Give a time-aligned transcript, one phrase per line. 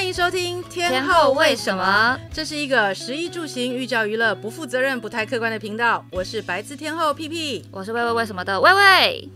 [0.00, 2.18] 欢迎收听天后为什么？
[2.32, 6.02] 这是一个食衣住行、寓教于乐、不负责任、不太客观的频道。
[6.10, 9.28] 我是白字天后屁屁，我是喂喂为什么的喂喂。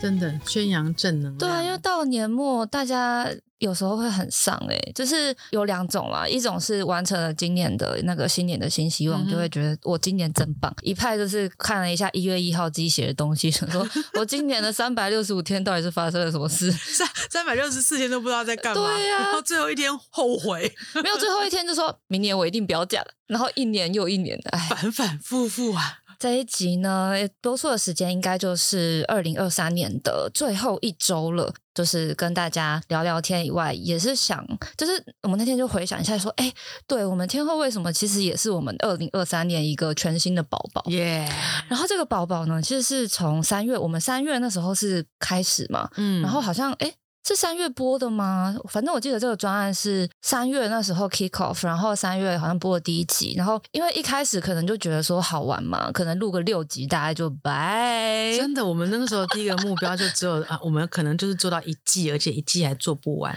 [0.00, 1.38] 真的宣扬正能量。
[1.38, 3.28] 对啊，因为到年末，大家。
[3.58, 13.88] 有时候会很丧哎、欸，就是有两种啦，一种是完成了今年的那个新年的新希望，嗯、就会觉得我今年真棒；一派就是看了一下一月一号鸡血的东西，想说
[14.20, 16.70] 我今年的三百六十五天到底是发生了什么事？
[16.92, 20.70] 三三百六十四天都不知道在干嘛，对呀、啊，然后最后一天后悔，
[21.02, 26.00] 没有最后一天就说明年我一定不要嫁了，然后一年又一年的，哎，反反复复啊。
[26.26, 34.44] 这一集呢，多数的时间应该就是二零二三年的最后一周了，就是跟大家聊聊天以外，也是想，
[34.76, 36.52] 就是我们那天就回想一下，说，哎，
[36.88, 41.30] 对我们天后为什么，其实也是我们二零二三年一个全新的宝宝，耶。
[41.68, 46.92] 然后这个宝宝呢，其实是从三月，我们三月那时候是开始嘛，嗯，然后好像，哎。
[47.26, 48.56] 是三月播的吗？
[48.68, 53.34] 反正我记得这个专案是三月那时候 kick off，然后三月好像播了第一集。
[53.36, 58.32] 然后因为一开始可能就觉得说好玩嘛，可能录个六集大家就拜。
[58.36, 63.34] 真的，我们那个时候第一个目标就只有啊，我们可能就是做到一季，而且一季还做不完。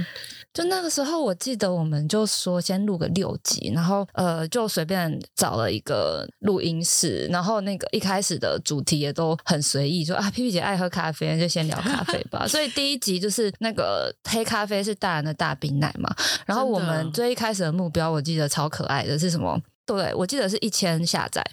[0.51, 12.45] 就那个时候，我记得我们就说先录个六集，然后呃，就随便找了一个录音室，然后那个一开始的主题也都很随意，说啊，皮皮姐爱喝咖啡，就先聊咖啡吧。
[12.49, 16.13] 所以第一集就是那个黑咖啡是大人的大冰奶嘛。
[16.47, 19.61] 然后我们最一开始的目标，我记得超可爱的是什么？
[19.85, 21.45] 对，我记得是一千下载，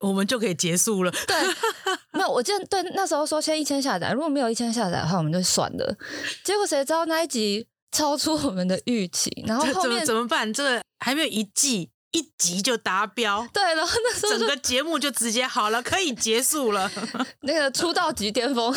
[0.00, 1.12] 我们就可以结束了。
[1.26, 1.36] 对，
[2.12, 5.96] 没有，我记得对那时候说先一千下载，如果没有一千下载的话，我们就算了。
[6.42, 7.66] 结果谁知道那一集？
[7.92, 10.52] 超出我们的预期， 然后后面怎么办？
[10.52, 11.90] 这个还没有一季。
[12.14, 16.92] 一集就达标，对，然后那时候整个节目就直接好了，可以结束了。
[17.40, 18.70] 那个出道即巅峰，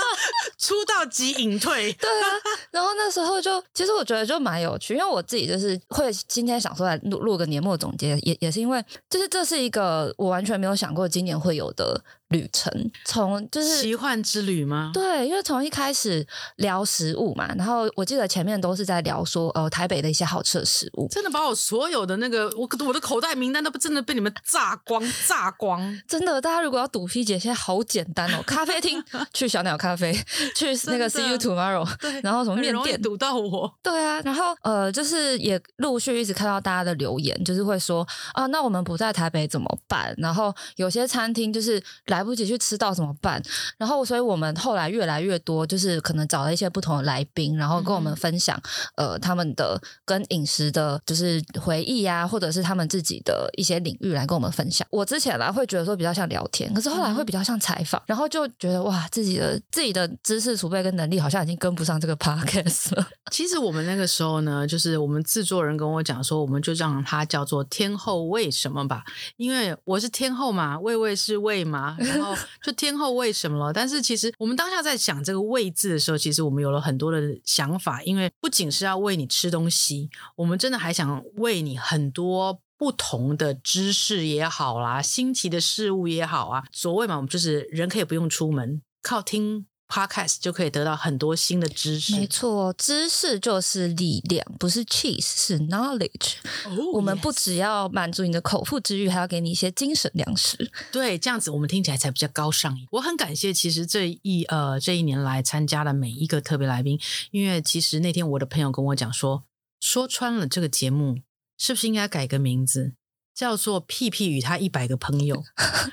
[0.56, 1.92] 出道即隐退。
[1.92, 2.26] 对啊，
[2.70, 12.72] 然后那时候就，其实我觉得就蛮有趣，因为我自己就是会今天想说来录录个年末总结，也也是因为，就是这是一个我完全没有想过今年会有的旅程，
[13.04, 14.90] 从就是奇幻之旅吗？
[14.92, 16.26] 对，因为从一开始
[16.56, 22.68] 聊食物嘛，然后我记得前面都是在聊说，呃，台北的一些好吃的食物，真的把我所有的那个我。
[22.80, 26.40] 我的口袋名单都不真的被你们炸光炸光， 真的！
[26.40, 29.04] 大家如果要赌 P 姐，现在好简单哦，咖啡厅
[29.34, 30.12] 去小鸟咖啡，
[30.56, 40.14] 去那个 See You Tomorrow，对，然后什么面店赌到我，对啊，然后呃，就是也陆续一直看到大家的留言，就是会说啊，那我们不在台北怎么办？
[40.16, 43.42] 然后有些餐厅就是来不及去吃到怎么办？
[43.76, 48.56] 然后所以我们后来越来越多，就是可能找了一些不同的来宾，然后跟我们分享、
[48.94, 52.60] 嗯、呃他们的跟饮食的就是回忆呀、啊，或者是。
[52.70, 54.86] 他们自己的一些领域来跟我们分享。
[54.90, 63.06] 我之前来会觉得说比较像聊天，可是后来会比较像采访，然后就觉得哇，自己的自己的知识储备跟能力好像已经跟不上这个 podcast 了。
[63.32, 69.02] 其实我们那个时候呢，就是我们制作人跟我讲说，我们就让它叫做“天后为什么”吧，
[69.36, 73.72] 因为我是天后嘛，喂喂是喂嘛，然后就天后为什么了。
[73.72, 82.60] 但是其实我们当下在想这个“位置的时候，其实我们有了很多的想法，因为不仅是要喂你吃东西，我们真的还想喂你很多。
[82.80, 92.14] 不同的知识也好啦，新奇的事物也好啊，所谓嘛，我们就是人可以不用出门，靠听 podcast 就可以得到很多新的知识。
[92.14, 96.36] 没错，知识就是力量，不是 cheese，是 knowledge。
[96.64, 100.70] Oh, 我们不只要满足你的口腹之欲，还要给你一些精神粮食。
[100.92, 102.78] 对，这样子我们听起来才比较高尚。
[102.92, 106.98] 我很感谢，其实这一呃这一年来参加的每一个特别来宾，
[107.32, 109.42] 因为其实那天我的朋友跟我讲说，
[109.80, 111.18] 说穿了这个节目。
[111.62, 112.94] 是不是应该改个名字，
[113.34, 115.44] 叫做“屁屁与他一百个朋友”？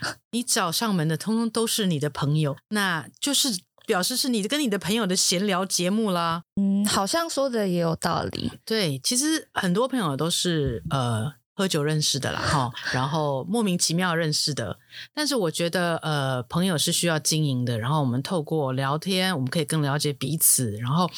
[0.32, 6.44] 你找上门的，通通都是你的朋友，那就是表示是你跟你的朋友的闲聊节目啦。
[6.62, 8.52] 嗯，好像说的也有道理。
[8.64, 14.78] 对，其实很多朋友都是呃喝酒认识的啦，哈，然后莫名其妙认识的。
[15.16, 21.10] 但是我觉得呃，朋友是需要经营的，然后我们透过聊天，我们可以更了解彼此，然后。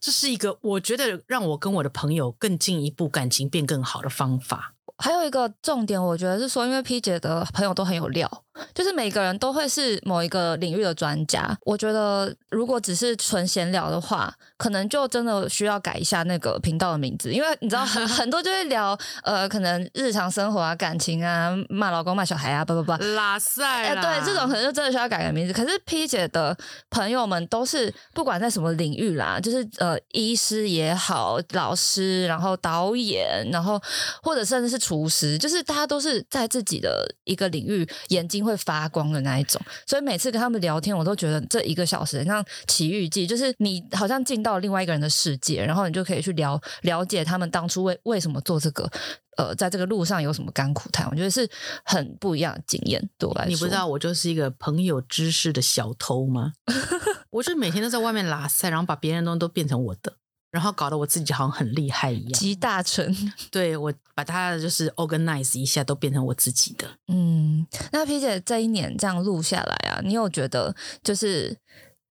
[0.00, 4.74] 这是一个我觉得让我跟我的朋友更进一步，感情变更好的方法。
[4.96, 8.44] 还有一个重点，我觉得是说，因为 P 姐的朋友都很有料。
[8.74, 11.56] 就是每个人都会是某一个领域的专家。
[11.64, 24.02] 我觉得如果只是纯闲聊的话，可能就真的需要改一下那个频道的名字，因为你知道很 很多就会聊呃，可能日常生活啊、感情啊、骂老公、骂小孩啊，不不不，拉塞啦。
[24.02, 25.52] 对，这种可能就真的需要改个名字。
[25.52, 26.56] 可是 P 姐的
[26.90, 33.80] 朋友们都是不管在什么领域啦，就是呃，医师也好，老师，然后导演，然后
[34.22, 38.47] 或者甚至是厨师，就是大家都是在自己的一个领域眼睛。
[38.48, 39.60] 会发光的那一种。
[39.86, 48.90] 所以每次跟他们聊天，我都觉得这一个小时像奇遇记，就是你好像进到另外一个人的世界，然后你就可以去了了解他们当初为为什么做这个，
[49.36, 51.08] 呃，在这个路上有什么甘苦谈。
[51.10, 51.48] 我觉得是
[51.84, 53.50] 很不一样的经验，对我来说。
[53.50, 56.52] 你不知道我就是一个朋友知识的小偷吗？
[57.30, 60.14] 我就每天都在外面拉塞，然后把别人的东西都变成我的。
[60.50, 63.14] 然后搞得我自己好像很厉害一样，集大成。
[63.52, 66.88] 对，我把它就是 organize 一下，都变成我自己的。
[67.08, 71.58] 嗯，那皮姐这一年这样录下来啊，你有觉得就是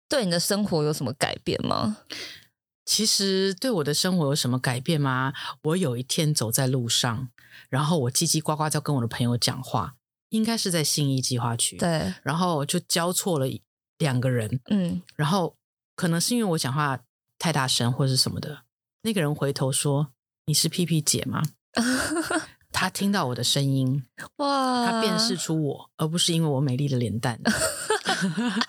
[0.08, 1.98] 对你的生活有什么改变吗？
[2.86, 5.34] 其实对我的生活有什么改变吗？
[5.64, 7.30] 我有一天走在路上，
[7.70, 9.96] 然后我叽叽呱呱在跟我的朋友讲话，
[10.30, 11.76] 应该是在信义计划区。
[11.78, 13.48] 对，然后就交错了
[13.98, 14.60] 两个人。
[14.70, 15.56] 嗯，然后
[15.96, 17.00] 可能是因为我讲话。
[17.40, 18.64] 太大声或者是什么的，
[19.04, 20.10] 那个人回头说
[20.48, 21.44] ：“你是屁屁姐吗？
[22.72, 24.04] ”他听到我的声音，
[24.36, 24.86] 哇！
[24.86, 27.40] 他辨识出我，而不是因为我美丽的脸蛋。
[27.44, 27.52] 哈
[28.14, 28.60] 哈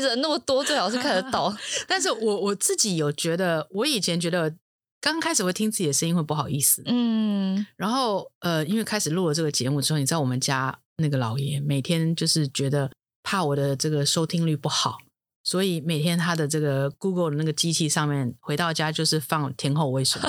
[0.00, 1.54] 人那么多，最好是看得到。
[1.86, 4.54] 但是我我自己有觉得，我以前觉得
[5.00, 7.66] 刚开始会听自己的声音会不好意思，嗯。
[7.76, 12.90] 然后呃，因为开始录了这个节目之后，你知道我们家那个老爷每天就是觉得
[13.22, 14.98] 怕我的这个收听率不好。
[15.46, 20.28] 所以每天他的这个 Google 的那个机器上面，回到家就是放天后为什么，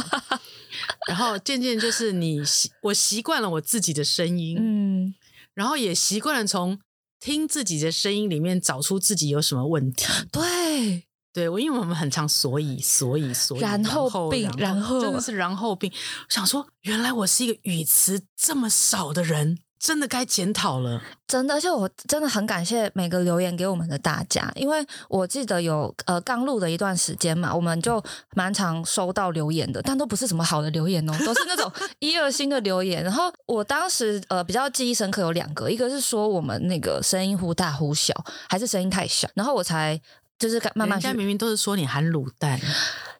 [1.08, 5.16] 然后渐渐就是你习我习惯了我自己的声音，嗯，
[5.56, 6.80] 然后也习惯了从
[7.19, 10.06] 听自己的声音里面找出自己有什么问题。
[10.31, 15.92] 对，对我因为我们很常所以所以所以然后病然后真的是然后病，
[16.30, 19.58] 想说原来我是一个语词这么少的人。
[19.80, 28.04] 真的该检讨了，真的，而且我真的很感谢每个留言给我们的大家，因为我记得有呃刚录的一段时间嘛，我们就
[28.36, 33.04] 蛮常收到留言的，但都不是什么好的留言哦，都是那种 一二星的留言。
[33.04, 38.14] 然后我当时呃比较记忆深刻有两个，一个是说我们那个声音忽大忽小，
[38.50, 40.00] 还是声音太小，然后我才
[40.40, 41.00] 就是慢慢。
[41.00, 42.60] 人家明明都是说你含卤蛋。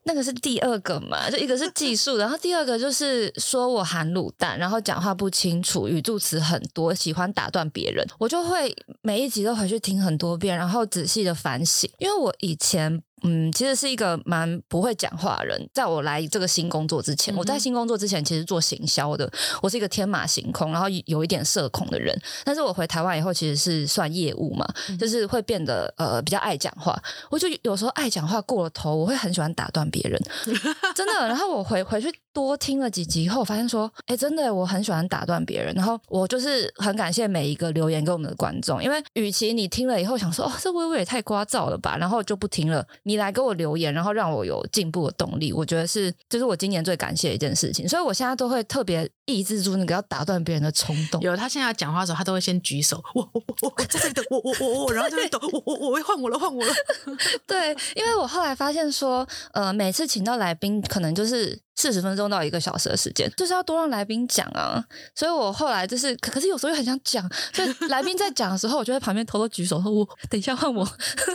[0.07, 13.04] 那个是第二个嘛，就一个是技术，然后第二个就是说我含卤蛋，然后讲话不清楚，语助词很多，喜欢打断别人，我就会每一集都回去听很多遍，然后仔细的反省，因为我以前。
[13.23, 15.69] 嗯，其实是一个蛮不会讲话的人。
[15.73, 19.29] 在我来这个新工作之前，嗯、我在新工作之前其实做行销的，
[19.61, 22.15] 我是一个天马行空，然后有一点社恐的人。
[22.43, 26.95] 但是我回台湾以后，其实是算业务嘛，嗯、就是会变得呃比较爱讲话。
[27.31, 30.21] 我就有时候爱讲话过了头，我会很喜欢打断别人，
[30.95, 31.27] 真的。
[31.27, 35.73] 然后我回回去多听了几集以后，我发现说，哎，真的我很喜欢打断别人。
[35.73, 42.85] 然后我就是很感谢每一个留言给我们的观众，因为与其你听了以后想说，哦，这微微也太聒噪了吧，然后就不听了。
[43.07, 47.88] 你来给我留言，然后让我有进步的动力，我觉得是，就是我今年最感谢的一件事情。
[47.88, 51.21] 所以我现在都会特别抑制住那个要打断别人的冲动。
[51.21, 56.74] 有他现在要讲话的时候，他都会先举手，我我我我我在这里等，我我我我，然后就会等，我我我会换我了，换我了。
[57.48, 61.66] 对，因为我后来发现说，呃，每次请到来宾，可能就是。
[61.77, 64.83] 四十分钟到一个小时的时间，就是要多让来宾讲啊。
[65.15, 70.85] 所以我后来就是，可是有时候又很想讲，所以来宾在讲的时候，我就在旁边偷偷举手说：“我等一下换我。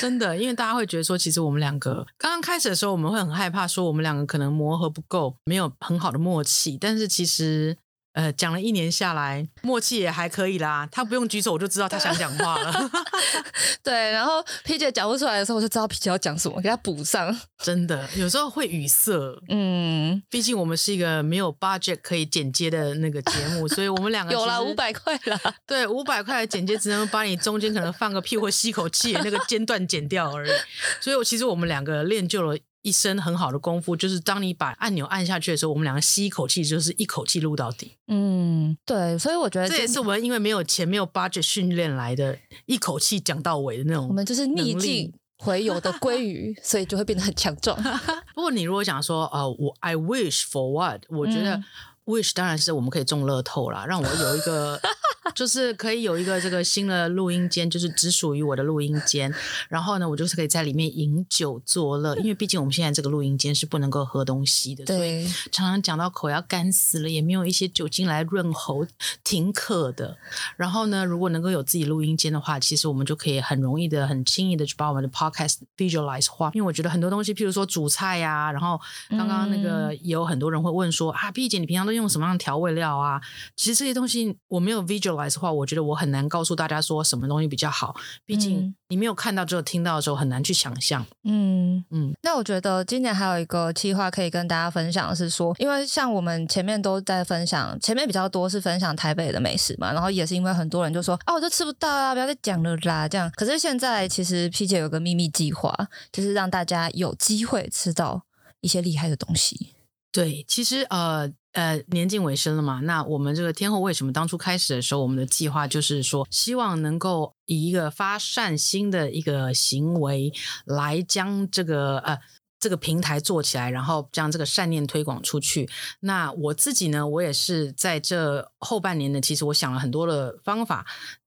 [0.00, 6.76] 真的，因为大家会觉得说，其实我们两个刚刚开始的时候，我们会很害怕说我们两个可能磨合不够，没有很好的默契。
[6.80, 7.76] 但是其实。
[8.14, 10.88] 呃，讲了一年下来，默契也还可以啦。
[10.90, 12.90] 他不用举手，我就知道他想讲话了。
[13.82, 17.36] 对，然后 P 姐讲不出来的时候，我就知道 P 姐要讲什么，给他补上。
[17.58, 19.12] 真的，有时候会语塞。
[19.48, 25.38] 嗯，毕竟我们是一个没有 budget 可以剪接的那个节目，所以我们两个有啦，五百块啦。
[25.66, 30.52] 对，五百块的剪接只能把你中间可能放个屁或吸口气那个间断剪掉而已。
[31.00, 32.56] 所以，我其实我们两个练就了。
[32.84, 37.92] 一身很好的功夫，就是当你把按钮按下去的时候，我们两个吸一口气，就是一口气录到底。
[38.08, 44.06] 嗯，对，所以我觉得这也是我们因为没有钱、没有 budget 训练来的，一口气讲到尾的那种。
[44.06, 47.74] 我们就是逆境回游的鲑鱼， 所以就会变得很强壮。
[48.36, 51.62] 不过你如果讲说，呃，我 I wish for what，我觉得
[52.06, 54.80] wish 当然是我们可以中乐透啦，让我有一个。
[55.34, 59.32] 就是可以有一个这个新的录音间，就是只属于我的录音间。
[59.70, 68.86] 然后呢，我就是可以在里面饮酒作乐，因为 毕竟我们现在这个录音间是不能够喝东西的，对所以常常讲到口要干死了，也没有一些酒精来润喉，
[69.24, 70.18] 挺渴的。
[70.58, 76.50] 然后呢，如果能够有自己录音间的话，其实我们就可以很容易的、很轻易的去把我们的 podcast visualize 化。
[76.52, 83.20] 因为我觉得很多东西，譬如说煮菜呀、啊，然后刚刚那个也有很多人会问说、嗯、啊，毕姐你平常都用什么样的调味料啊。
[83.56, 87.94] 其实这些东西我没有 visualize 的话，我觉得我很难告诉大家说什么东西比较好。
[88.24, 91.04] 毕竟你没有看到之后听到的时候很难去想象。
[91.24, 92.14] 嗯嗯。
[92.22, 103.30] 那我觉得今年还有一个计划可以跟大家分享的是说，因为像我们前面都在分享，前面比较多是分享台北的美食嘛，然后也是因为很多人就说啊，我就吃不到啊，不要再讲了啦，这样。
[103.34, 105.74] 可是现在其实 P 姐有个秘密计划，
[106.12, 108.22] 就是让大家有机会吃到
[108.60, 109.74] 一些厉害的东西。
[110.12, 120.32] 对，其实呃呃，年近尾声了嘛，那我们这个天后为什么当初开始的时候，我们的计划就是说，希望能够以一个发善心的一个行为
[120.66, 122.20] 来将这个呃。
[122.60, 125.68] 这个平台做起来，然后将这个善念推广出去。
[126.00, 130.86] 那我自己呢，我也是在这后半年呢，其实我想了很多的方法。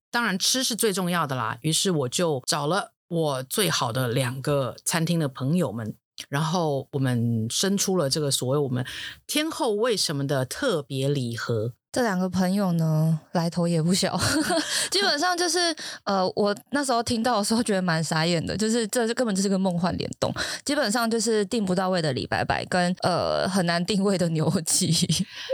[0.09, 1.59] 当然，吃是最重要的啦。
[1.61, 5.93] 于是我就找了我最好的两个餐厅的朋友们，
[6.29, 8.85] 然后我们生出了这个所谓我们
[9.25, 11.73] 天后为什么的特别礼盒。
[11.89, 14.19] 这两个朋友呢，来头也不小，
[14.91, 20.31] 基本上就是呃，我那时候听到的时候觉得蛮傻眼的，就是这根本就是个梦幻联动，
[20.63, 24.93] 基本上就是定不到位的李白白跟呃很难定位的牛吉，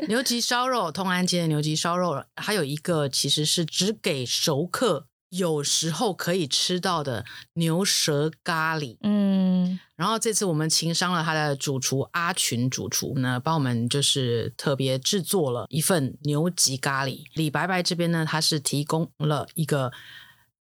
[0.10, 5.06] 牛吉烧肉，通安街的牛吉烧肉，还有一个其实是只给熟客。
[5.34, 17.24] 有时候可以吃到的牛舌咖喱，嗯，然后这次我们情商了他的主厨阿群主厨呢，帮我们就是特别制作了一份牛吉咖喱。
[17.34, 19.92] 李白白这边呢，他是提供了一个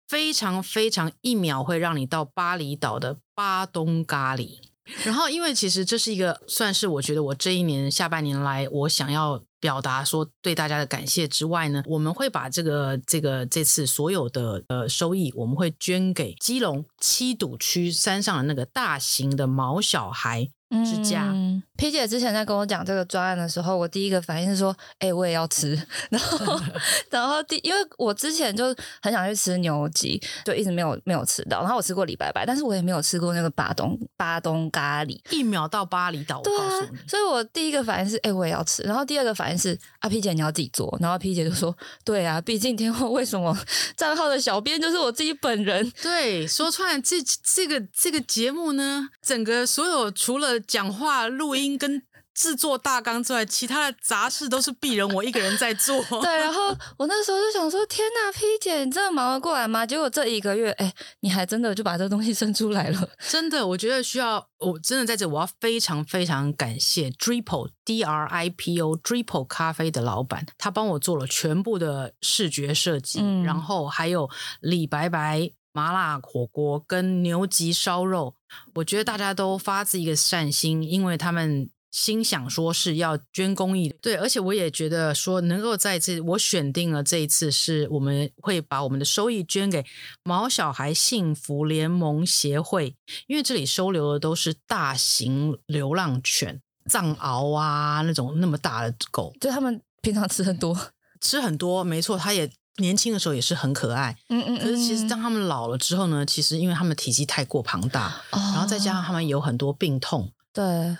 [0.08, 4.58] 非常非常一秒会让你到巴厘岛的巴东咖喱。
[5.04, 20.50] 然后，因为其实这是一个算是我觉得我这一年下半年来我想要表达说对大家的感谢之外呢，我们会把这个这个这次所有的呃收益，我们会捐给基隆七堵区山上的那个大型的毛小孩。
[20.84, 21.24] 之家。
[21.32, 25.78] 嗯，P 姐之前在跟我讲这个专案的时候，我第一个反应是说：“哎、欸，我也要吃。
[26.10, 26.60] ”然后，
[27.10, 31.60] 然后第，因为我之前就很想去吃牛脊，就一直没有没有吃到。
[31.60, 36.40] 然后我吃过李白白，但是我也没有吃过那个巴东巴东咖喱，一秒到巴厘岛。
[36.42, 43.56] 对啊，我告诉你，所以我第一个反应是：“哎、欸，我也要吃。”然后第二个反应是：“啊，P 姐你要自己做。”然后 P 姐就说：“对啊，毕竟天后为什么
[43.96, 52.02] 账号的小编就是我自己本人。”对，说穿了这这个这个节目呢，整个所有除了讲话、录音跟
[52.34, 56.02] 制作大纲之外，其他的杂事都是鄙人我一个人在做。
[56.22, 63.08] 对，然后我那时候就想说：“天呐，P 姐，你真的忙得过来吗？”结果这一个月，哎，你还真的就把这东西生出来了。
[63.28, 75.52] 真的，我觉得需要，我真的在这，我要非常非常感谢 Dripo D R I P O Dripo 咖啡的老板，他帮我做了全部的视觉设计，嗯、然后还有李白白。
[75.72, 78.34] 麻辣火锅跟牛脊烧肉，
[78.74, 83.96] 我觉得大家都发自一个善心，因为他们心想说是要捐公益的。
[84.02, 89.84] 对，而且我也觉得说能够在这，我选定了这一次是我们会把我们的收益捐给
[90.22, 92.94] 毛小孩幸福联盟协会，
[93.26, 100.76] 因为这里收留的都是大型流浪犬，藏獒啊那种那么大的狗，就他们平常吃很多，
[101.20, 102.50] 吃很多，没错，他也。
[102.78, 110.96] 年轻的时候也是很可爱，嗯嗯，可是其实当他们老了之后呢，其实因为他们体积太过庞大，哦，然后再加上他们有很多病痛，对，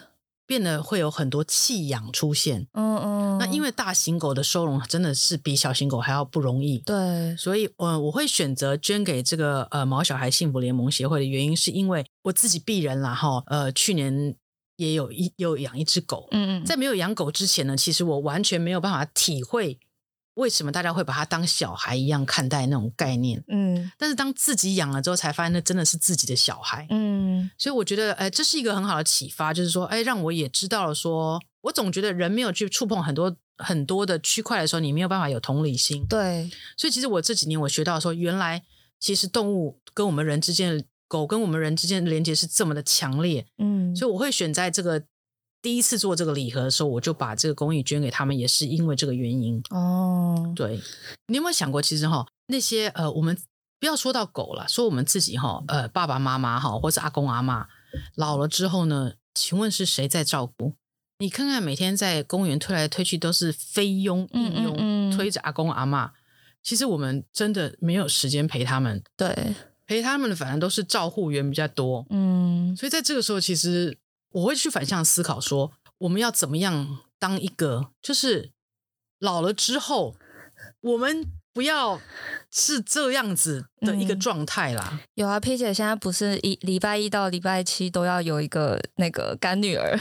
[0.47, 3.39] 变得会有很多弃养出现，嗯嗯。
[3.39, 14.37] 那因为大型狗的收容真的是比小型狗还要不容易，对，所以呃，我会选择捐给这个呃毛小孩幸福联盟协会的原因，是因为我自己鄙人啦哈，呃，去年
[14.77, 19.81] 也有一有养一只狗，嗯嗯，在没有养狗之前呢，其实我完全没有办法体会。
[20.35, 23.43] 为什么大家会把它当小孩一样看待那种概念？
[23.49, 26.87] 嗯，但是当自己养了之后，才发现那真的是自己的小孩。
[26.89, 36.07] 嗯，所以我觉得，哎，这是一个很好的启发，就是说，哎，让我也知道了说，说我总觉得人没有去触碰很多很多的区块的时候，你没有办法有同理心。
[36.09, 38.63] 对，所以其实我这几年我学到说，原来
[38.99, 43.47] 其实动物跟我们人之间，狗跟我们人之间的连接是这么的强烈。
[43.59, 45.05] 嗯，所以我会选在这个。
[45.63, 49.63] 第一次做这个礼盒的时候，我就把这个公益捐给他们，也是因为这个原因。
[49.71, 50.81] 哦，对，
[51.29, 53.39] 你有没有想过，其实哈，那些呃，我们
[53.79, 57.69] 不要说到狗了，说我们自己哈，呃，爸爸妈妈哈，或者阿公阿妈
[58.17, 60.75] 老了之后呢，请问是谁在照顾？
[61.21, 66.11] 你看看每天在公园推来推去都是菲佣、印佣推着阿公阿妈，
[66.61, 69.01] 其实我们真的没有时间陪他们。
[69.17, 69.55] 对，
[69.87, 72.05] 陪他们的反而都是照护员比较多。
[72.11, 73.97] 嗯，所以在这个时候，其实。
[74.33, 78.51] 我会去反向思考，说我们要怎么样当一个，就是
[79.19, 80.17] 老了之后，
[80.81, 82.01] 我们不要
[82.51, 84.89] 是这样子的一个状态啦。
[84.93, 89.99] 嗯、有啊，P 姐现在不是一礼拜一到礼拜七都要有一个那个干女儿。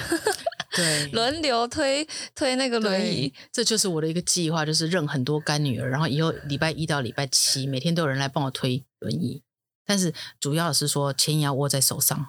[0.73, 9.43] 对， 轮流推推那个轮椅，这就是我的一个计划，就是认很多干女儿，然后以后礼拜一到礼拜七每天都有人来帮我推轮椅。
[9.91, 12.25] 但是主要是说钱也要握在手上，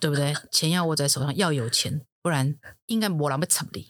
[0.00, 0.34] 对不对？
[0.50, 3.86] 钱要握在手上，要有钱，不然应该没人会插你。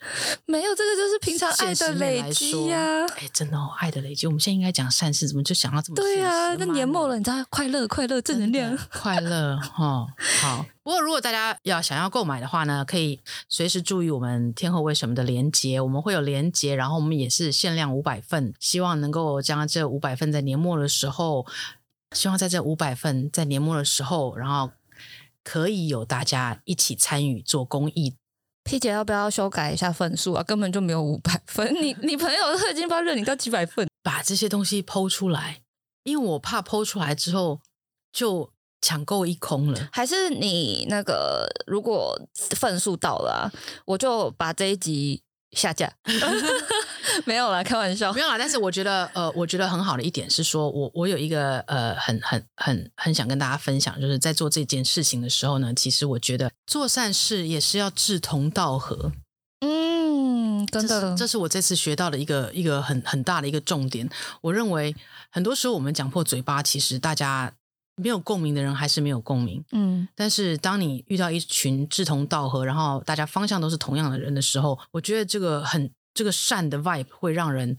[0.47, 3.07] 没有这个就是平常爱的累积呀、啊。
[3.19, 4.27] 哎，真的哦，爱的累积。
[4.27, 5.95] 我们现在应该讲善事，怎么就想到这么？
[5.95, 10.09] 对啊，那年末了，你知道，快乐快乐正能量，快乐哈、哦。
[10.41, 21.47] 好， 不过如果大家要想要购买的话呢，可以随时注意我们天后为什么的连接，我们会有连接，然后我们也是限量五百份，希望能够将这五百份在年末的时候。
[22.13, 24.71] 希望在这五百份在年末的时候，然后
[25.43, 28.17] 可以有大家一起参与做公益。
[28.65, 30.43] P 姐要不要修改一下份数啊？
[30.43, 35.63] 根本就没有五百份，你你朋友都已经不知道认领到几百份，把这些东西抛出来，
[36.05, 37.61] 因为我怕抛出来之后
[38.13, 39.89] 就抢购一空了。
[39.93, 42.17] 还是你那个如果
[42.55, 43.53] 份数到了啊，
[43.87, 45.93] 我就把这一集下架。
[47.25, 48.37] 没有啦，开玩笑，没有啦。
[48.39, 59.13] 但是我觉得，呃，我觉得很好的一点是说，我我有一个呃，很很很很想跟大家分享，就是在做这件事情的时候呢，其实我觉得做善事也是要志同道合。
[59.61, 64.09] 嗯，真的，这，这是我这次学到的一个一个很很大的一个重点。
[64.41, 64.95] 我认为
[65.31, 67.53] 很多时候我们讲破嘴巴，其实大家
[67.97, 69.65] 没有共鸣的人还是没有共鸣。
[69.73, 75.91] 嗯，但是当你遇到一群志同道合，然后大家方向都是同样的人的时候，我觉得这个很。
[76.15, 77.77] 这个善的 vibe 会让人，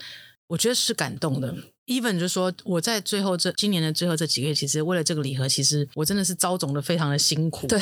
[0.47, 1.55] 我觉得是感动的。
[1.85, 7.67] Even 就是说，我在最后这今年的最后这几个月，其实为了这个礼盒，其实我真的是遭总的非常的辛苦。
[7.67, 7.77] 对，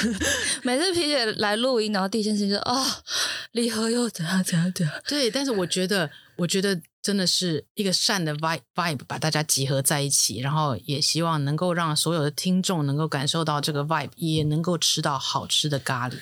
[0.64, 2.86] 每次皮姐来录音，然后第一件事情就是啊、哦，
[3.52, 4.94] 礼盒又怎样怎样怎样。
[5.06, 16.14] 对，但是我觉得，我觉得真的是一个善的 vibe vibe 把大家集合在一起，然后也希望能够让所有的听众能够感受到这个 vibe，也能够吃到好吃的咖喱。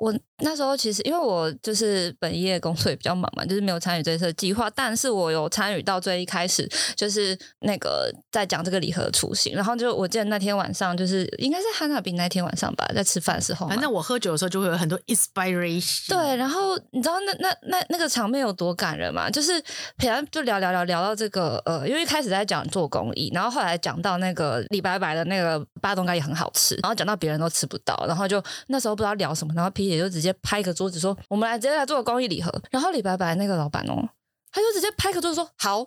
[0.00, 0.14] 我
[0.44, 16.08] 那时候其实因为我就是本业工作也比较忙嘛，就是没有参与这次计划，但是我有参与到最一开始，就是那个在讲这个礼盒的雏形，然后就我记得那天晚上就是应该是汉娜比那天晚上吧，在吃饭的时候，反正我喝酒的时候就会有很多 inspiration。
[16.08, 19.28] 对，然后你知道那那那那个场面有多感人吗？
[19.28, 19.60] 就是
[19.96, 29.87] 平常就聊聊聊聊到这个呃，因为一开始在讲做公益，然后后来讲到那个李白白的那个巴东干也很好吃，然后讲到别人都吃不到，然后就那时候不知道聊什么，然后 P。
[29.88, 34.08] 也就直接拍个桌子说：“我们来直接来做个公益礼盒。”然后李白白那个老板哦，
[34.50, 35.84] 他就直接拍个桌子说：“好。”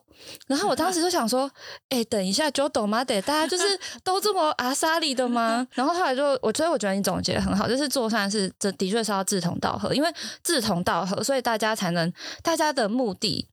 [0.48, 1.50] 然后我当时就想说
[1.90, 3.04] ：“哎、等一下，就懂吗？
[3.04, 10.10] 得大家就是 都这么阿莎力的吗？”然后后来就，我所以我觉得你总结得很好，就是做善事，这的确是要志同道合，因为
[10.44, 12.12] 志同道合，所以大家才能
[12.44, 13.48] 大家的目的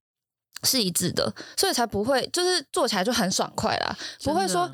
[0.63, 4.71] 是一致的，所以才不会就是做起来就很爽快啦，不会说。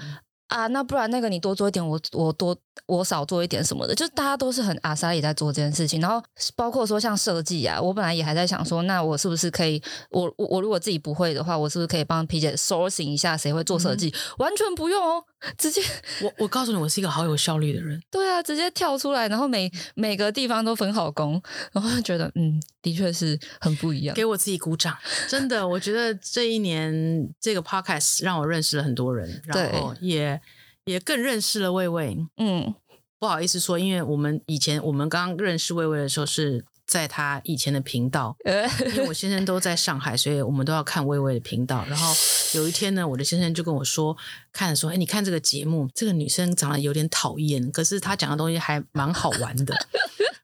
[0.54, 6.00] 啊，那不然那个你多做一点，我我多我少做一点什么的，就大家都是很阿莎也在做这件事情。
[6.00, 14.08] 然后包括说像设计啊，我本来也还在想说，那我是不是可以，我我我如果自己不会的话，我是不是可以帮皮姐 sourcing 一下谁会做设计？
[14.10, 15.24] 嗯、完全不用哦，
[15.58, 15.82] 直接
[16.22, 18.00] 我我告诉你，我是一个好有效率的人。
[18.08, 24.14] 对啊，直接跳出来，然后每每个地方都分好工，然后就觉得嗯，的确是很不一样。
[24.14, 24.96] 给我自己鼓掌，
[25.28, 30.40] 真的，我觉得这一年这个 podcast 让我认识了很多人，然后也。
[30.84, 32.74] 也更认识了魏魏，嗯，
[33.18, 41.84] 不好意思说，因为我们以前我们刚认识魏魏的时候是在他以前的频道，因为我先生都在上海，所以我们都要看魏魏的频道。
[41.88, 42.14] 然后
[42.54, 44.14] 有一天呢，我的先生就跟我说，
[44.52, 49.74] 看说，哎，你看这个节目，这个女生长得有点讨厌，可是她讲的东西还蛮好玩的。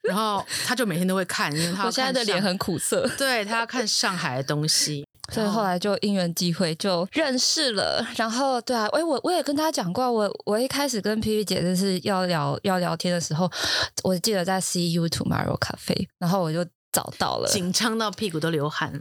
[0.02, 5.06] 然后他就每天都会看，因为他我现在的脸很苦涩，对，他要看上海的东西。
[5.30, 13.50] 所以后来就因缘际会就认识了，然后对啊，哎，我我也跟他讲过，我我一开始跟 P P 姐就是要聊要聊天的时候，
[14.02, 18.92] 我记得在 You Tomorrow 咖啡，然后我就找到了，紧张到屁股都流汗，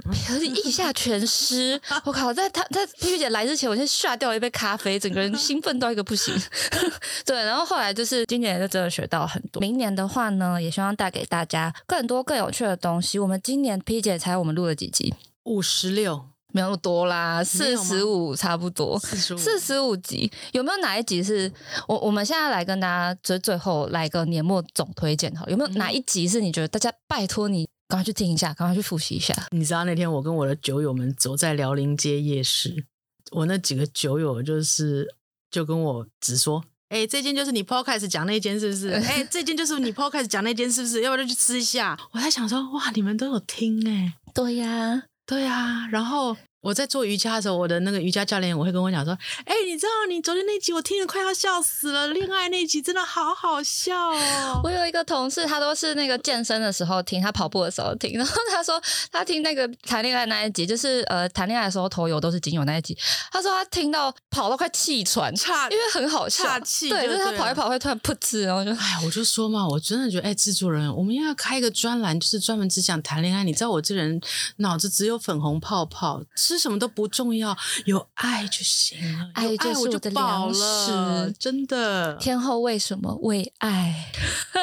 [0.63, 1.81] 腋下全湿。
[2.03, 6.33] 我靠，在他在皮皮姐来之前，我先下掉了一杯咖啡，整个人兴奋到一个不行。
[7.25, 13.17] 对，然后后来就是今年就真的学到很多，明年的话呢，也希望带给大家更多更有趣的东西。
[13.17, 15.13] 我们今年皮皮姐才我们录了几集？
[15.49, 21.51] 五十六，没有那么多啦，四十五差不多，四十五集，有没有哪一集是
[21.87, 21.97] 我？
[21.97, 29.35] 我们现在来跟大家最最后来个年末总推荐哈，有没有哪一集是你觉得大家拜托你赶快去听一下，赶快去复习一下？
[29.49, 32.85] 你知道那天我跟我的酒友们走在辽宁街夜市，
[33.31, 35.07] 我那几个酒友就是
[35.49, 38.89] 就跟我直说，哎，这间就是你 Podcast 讲那间是不是？
[39.05, 41.01] 哎，这间就是你 Podcast 讲那间是不是？
[41.01, 41.99] 要不要就去吃一下？
[42.11, 45.03] 我在想说，哇，你们都有听哎，对呀。
[45.29, 54.59] 对啊，然后我在做瑜伽的时候，我的那个瑜伽教练我会跟我讲说：“哎、欸，你知道你昨天那集我听得快要笑死了，恋爱那集真的好好笑哦。
[54.63, 62.97] ”我有一个同事，他都是那个健身的时候听，他跑步的时候听，然后他说他听那个谈恋爱那一集，就是呃谈恋爱的时候头油都是精油那一集，
[63.31, 73.45] 他说他听到跑到快气喘，差因为很好笑，岔气，对，就是他跑一跑会突然噗嗤，然后就哎，我就说嘛，我真的觉得哎，制作人，我们要开一个专栏，就是专门只讲谈恋爱。
[73.45, 74.19] 你知道我这人
[74.57, 76.21] 脑子只有粉红泡泡。
[76.49, 79.29] 吃什么都不重要，有爱就行了。
[79.35, 82.15] 爱就是我的粮食，真的。
[82.15, 84.09] 天后为什么为爱？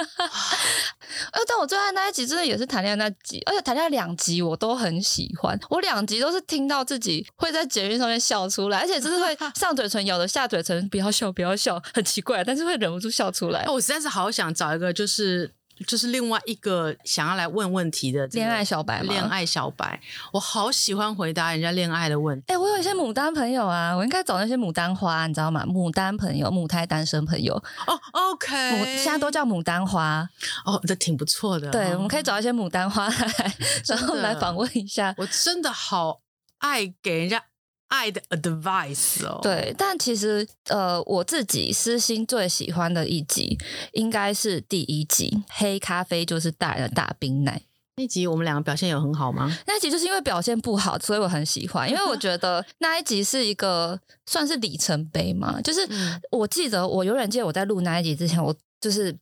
[1.31, 5.59] 呃，但我最爱那一集真的也是谈恋爱那集，而且谈恋爱两集我都很喜欢。
[5.71, 13.65] 我两集都是听到自己会在节目上面笑出来，而且就是会 上嘴唇咬着下嘴唇，不要笑，不要笑，很奇怪，但是会忍不住笑出来。
[13.67, 15.56] 我实在是好想找一个就是。
[15.87, 19.13] 就是另外一个想要来问问题的恋爱小白吗？
[19.13, 20.01] 恋爱小白，
[20.33, 22.45] 我好喜欢回答人家恋爱的问题。
[22.49, 25.65] 哎、欸，我有一些牡丹朋友啊，我应该找那些牡丹花，你知道吗？
[25.67, 27.55] 牡丹朋友，母胎单身朋友。
[27.87, 30.29] 哦，OK，现在都叫牡丹花。
[30.65, 31.71] 哦，这挺不错的。
[31.71, 33.55] 对，我们可以找一些牡丹花来，
[33.87, 35.15] 然后来访问一下。
[35.19, 36.21] 我真的好
[36.59, 37.43] 爱给人家。
[37.89, 43.57] 爱的 advice 哦，对，但其实呃，我自己私心最喜欢的一集
[43.93, 47.63] 应该是第一集，黑咖啡就是大人的大冰奶。
[47.97, 49.57] 那集我们两个表现有很好吗？
[49.67, 55.61] 那一集就是因为表现不好，所以我很喜欢，因为我觉得 那一集是一个算是里程碑嘛。
[55.63, 55.89] 就是
[56.31, 59.17] 我记得，我永远记得我在录那一集之前，我就是。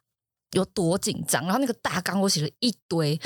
[0.55, 3.21] 有多紧张，然后那个大纲我写了一堆，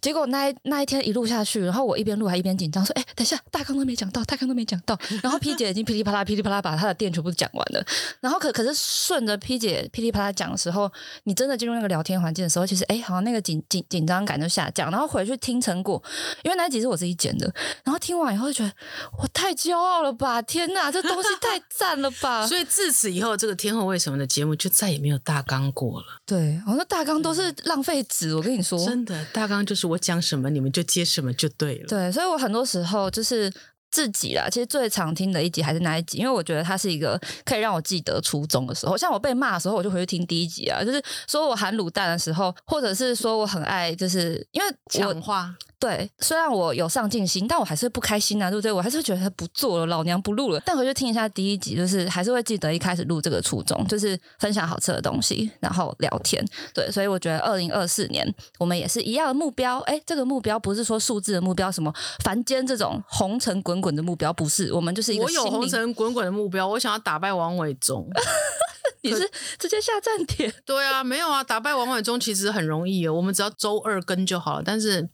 [0.00, 4.98] 结果那一那一天一录下去，然后我一边录还一边紧张，说：“哎，等一下，大纲都没讲到，大纲都没讲到。
[5.22, 7.84] ”然后 P 姐已经噼里啪啦、噼里啪啦把她的店全部讲完了，
[8.20, 10.90] 然后可可是顺着 P 姐噼里啪啦讲的时候，
[11.24, 14.90] 你真的进入那个聊天环境的时候，其实哎，好像那个紧紧紧张感就下降。
[14.90, 16.02] 然后回去听成果，
[16.42, 17.52] 因为那一集是我自己剪的，
[17.84, 18.72] 然后听完以后就觉得
[19.18, 20.42] 我太骄傲了吧！
[20.42, 22.44] 天哪，这东西太赞了吧！
[22.48, 26.06] 所以自此以后，这个天后为什么的节目就再也没有大纲过了。
[26.24, 26.55] 对。
[26.66, 31.88] 我说大纲都是浪费纸，我跟你说，真的，大纲就是我讲什么你们就接什么就对了。
[31.88, 33.52] 对，所以我很多时候就是
[33.96, 38.94] 自己啦，其实最常听的一集还是那一集，因为我觉得它是一个可以让我记得初衷的时候。
[38.94, 45.56] 像我被骂的时候，我就回去听第一集啊，就是说我含卤蛋的时候，或者是说我很爱，就是因为我讲话。
[45.78, 48.72] 对，虽然我有上进心，但我还是不开心啊，对不对？
[48.72, 50.58] 我还是觉得不做了，老娘不录了。
[50.64, 56.42] 但回去听一下第一集，就是还是会记得一开始录这个初衷，就是分享好吃的东西，然后聊天。
[56.72, 58.26] 对，所以我觉得二零二四年
[58.58, 59.78] 我们也是一样的目标。
[59.80, 61.92] 哎，这个目标不是说数字的目标，什么
[62.24, 64.72] 凡间这种红尘滚滚的目标，不是。
[64.72, 68.08] 我们就是一个我有红尘滚滚的目标，我想要打败王伟忠。
[69.02, 70.52] 你是直接下站点？
[70.64, 74.62] 对啊，没有啊，打败王伟忠其实很容易哦，我们只要周二更就好了。
[74.64, 75.08] 但是。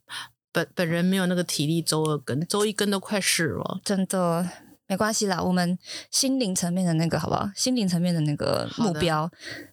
[0.54, 4.46] 本本人没有那个体力，周二更，周一更都快死了，真的
[4.92, 5.42] 没关系啦。
[5.42, 5.78] 我们
[6.10, 7.48] 心灵层面的那个，好不好？
[7.56, 9.26] 心灵层面的那个目标，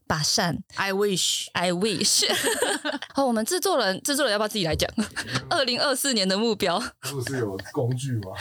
[0.08, 0.58] 把善。
[0.76, 2.24] I wish，I wish。
[3.14, 4.90] 好，我们制作人，制作人要不要自己来讲？
[5.50, 8.32] 二零二四年的目标，不是有工具吗？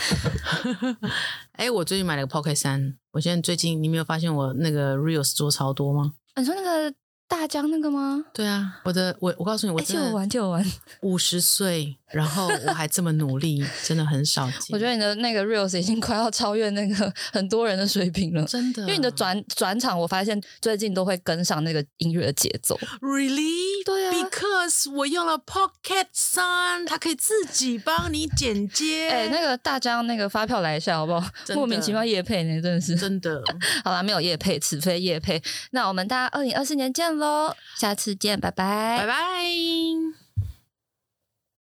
[1.59, 6.13] 哎，我最近买了个 Pocket 三，我现在最近，你没有发现我那个 Reels 做超多吗？
[6.37, 6.95] 你说那个。
[7.31, 8.25] 大疆那个吗？
[8.33, 10.65] 对啊，我的我我告诉你，我借我玩借我玩。
[11.03, 14.61] 五十岁，然后我还这么努力，真的很少 见。
[14.71, 18.83] 我觉得你的那个 reels 已经快要超越那个 很多人的水平了，真的。
[18.83, 22.79] 因为你的转转场，我发现最近都会跟上那个音乐的节奏。
[23.01, 23.85] Really？
[23.85, 29.09] 对啊，Because 我用了 Pocket 三，它可以自己帮你剪接。
[29.11, 31.29] 哎，那个大疆那个发票来一下好不好？
[31.55, 33.43] 莫名其妙业配呢，真的是真的。
[33.85, 35.43] 好啦，没有业配，此非业配。
[35.73, 37.09] 那我们大家二零二四年见。
[37.19, 40.28] 喽，下次见，拜拜，拜拜。